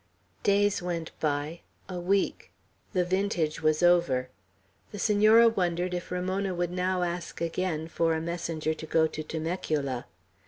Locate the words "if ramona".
5.93-6.55